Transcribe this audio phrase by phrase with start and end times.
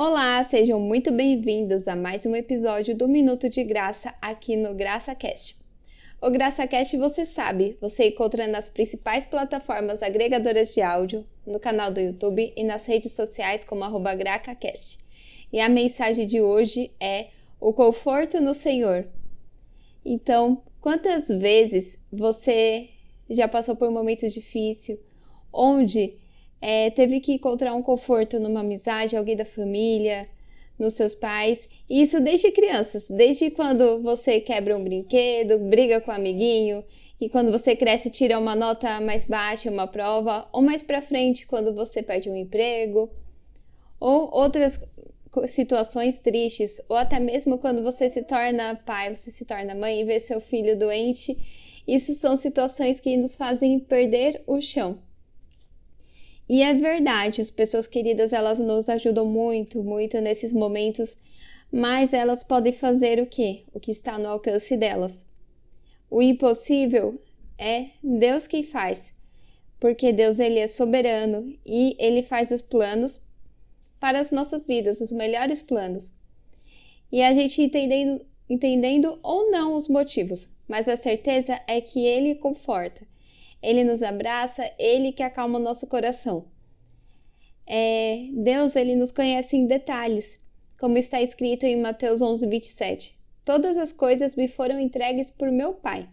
[0.00, 5.56] Olá, sejam muito bem-vindos a mais um episódio do Minuto de Graça aqui no GraçaCast.
[6.22, 11.98] O GraçaCast, você sabe, você encontra nas principais plataformas agregadoras de áudio, no canal do
[11.98, 15.00] YouTube e nas redes sociais como arroba GracaCast.
[15.52, 17.30] E a mensagem de hoje é
[17.60, 19.04] o conforto no Senhor.
[20.04, 22.88] Então, quantas vezes você
[23.28, 25.00] já passou por momentos difíceis,
[25.52, 26.16] onde
[26.60, 30.24] é, teve que encontrar um conforto numa amizade, alguém da família,
[30.78, 31.68] nos seus pais.
[31.88, 36.84] E isso desde crianças, desde quando você quebra um brinquedo, briga com um amiguinho,
[37.20, 41.46] e quando você cresce tira uma nota mais baixa, uma prova, ou mais para frente
[41.46, 43.10] quando você perde um emprego,
[43.98, 44.80] ou outras
[45.46, 50.04] situações tristes, ou até mesmo quando você se torna pai, você se torna mãe e
[50.04, 51.36] vê seu filho doente.
[51.86, 54.98] Isso são situações que nos fazem perder o chão.
[56.48, 61.14] E é verdade, as pessoas queridas elas nos ajudam muito, muito nesses momentos,
[61.70, 63.66] mas elas podem fazer o que?
[63.72, 65.26] O que está no alcance delas.
[66.10, 67.20] O impossível
[67.58, 69.12] é Deus quem faz,
[69.78, 73.20] porque Deus ele é soberano e ele faz os planos
[74.00, 76.12] para as nossas vidas, os melhores planos.
[77.12, 82.34] E a gente entendendo, entendendo ou não os motivos, mas a certeza é que ele
[82.36, 83.06] conforta
[83.62, 86.46] ele nos abraça, ele que acalma o nosso coração.
[87.66, 90.40] É, Deus, ele nos conhece em detalhes,
[90.78, 93.18] como está escrito em Mateus 11, 27.
[93.44, 96.08] Todas as coisas me foram entregues por meu Pai.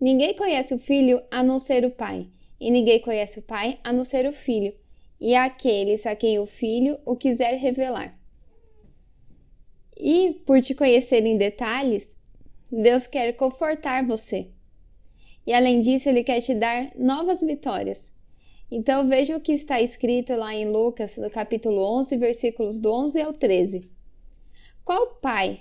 [0.00, 2.26] Ninguém conhece o Filho a não ser o Pai,
[2.60, 4.74] e ninguém conhece o Pai a não ser o Filho,
[5.20, 8.12] e aqueles a quem o Filho o quiser revelar.
[9.96, 12.16] E por te conhecer em detalhes,
[12.70, 14.50] Deus quer confortar você.
[15.46, 18.12] E além disso, ele quer te dar novas vitórias.
[18.70, 23.20] Então veja o que está escrito lá em Lucas, no capítulo 11, versículos do 11
[23.20, 23.88] ao 13.
[24.84, 25.60] Qual pai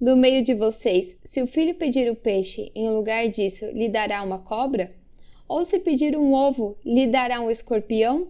[0.00, 4.22] do meio de vocês, se o filho pedir o peixe, em lugar disso, lhe dará
[4.22, 4.90] uma cobra?
[5.48, 8.28] Ou se pedir um ovo, lhe dará um escorpião?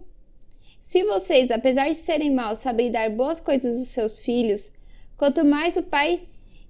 [0.81, 4.71] Se vocês, apesar de serem maus, sabem dar boas coisas aos seus filhos,
[5.15, 6.21] quanto mais o Pai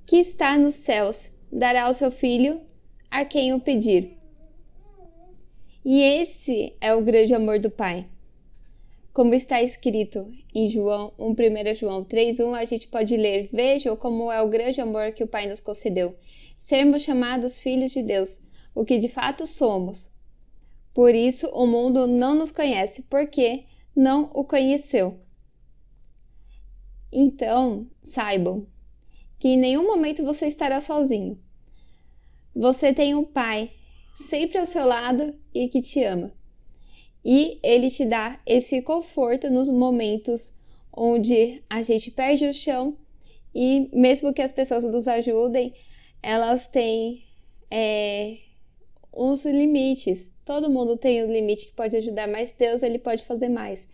[0.06, 2.59] que está nos céus dará ao seu filho
[3.09, 4.18] a quem o pedir.
[5.84, 8.08] E esse é o grande amor do Pai.
[9.12, 14.42] Como está escrito em João, 1 João 3:1, a gente pode ler: Vejam como é
[14.42, 16.16] o grande amor que o Pai nos concedeu,
[16.58, 18.40] sermos chamados filhos de Deus,
[18.75, 20.12] o que de fato somos.
[20.94, 23.64] Por isso o mundo não nos conhece, porque
[23.96, 25.20] não o conheceu.
[27.12, 28.68] Então, saibam
[29.40, 31.40] que em nenhum momento você estará sozinho.
[32.59, 33.72] Você tem um pai
[34.18, 36.30] sempre ao seu lado e que te ama.
[37.24, 40.52] E ele te dá esse conforto nos momentos
[40.92, 42.97] onde a gente perde o chão
[43.56, 45.74] e mesmo que as pessoas nos ajudem,
[46.22, 47.24] elas têm
[47.72, 48.36] é,
[49.16, 50.34] uns limites.
[50.44, 53.88] Todo mundo tem um limite que pode ajudar, mas Deus ele pode fazer mais.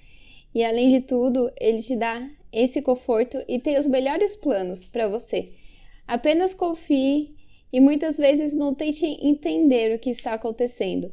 [0.55, 5.07] E além de tudo, ele te dá esse conforto e tem os melhores planos para
[5.07, 5.51] você.
[6.07, 7.34] Apenas confie
[7.71, 11.11] e muitas vezes não tente entender o que está acontecendo,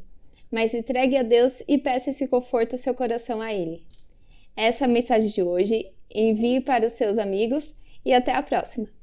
[0.51, 3.81] mas entregue a Deus e peça esse conforto ao seu coração a Ele.
[4.55, 5.83] Essa é a mensagem de hoje.
[6.13, 7.73] Envie para os seus amigos
[8.05, 9.02] e até a próxima!